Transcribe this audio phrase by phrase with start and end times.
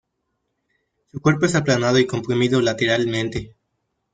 [1.11, 3.53] Su cuerpo es aplanado y comprimido lateralmente.